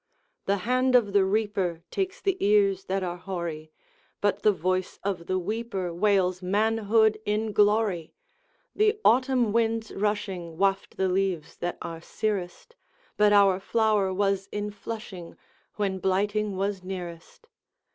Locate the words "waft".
10.57-10.97